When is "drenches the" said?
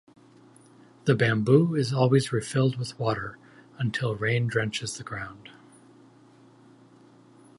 4.47-5.03